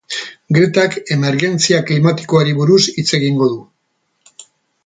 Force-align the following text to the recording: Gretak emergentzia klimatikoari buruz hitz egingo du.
Gretak 0.57 0.95
emergentzia 1.15 1.83
klimatikoari 1.91 2.57
buruz 2.63 2.81
hitz 2.95 3.07
egingo 3.21 3.55
du. 3.55 4.43